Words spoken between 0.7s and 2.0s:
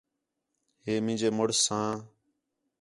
ہے مینجے مُݨس ساں